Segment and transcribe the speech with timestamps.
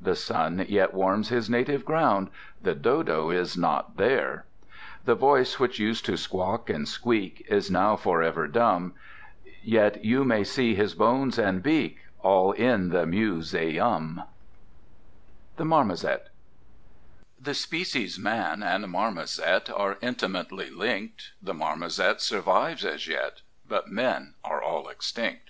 [0.00, 2.30] The sun yet warms his native ground
[2.62, 4.46] The Dodo is not there!
[5.04, 8.94] The voice which used to squawk and squeak Is now for ever dumb
[9.62, 14.22] Yet may you see his bones and beak All in the Mu se um.
[15.58, 16.30] The Marmozet
[17.38, 24.32] The species Man and Marmozet Are intimately linked; The Marmozet survives as yet, But Men
[24.44, 25.42] are all extinct.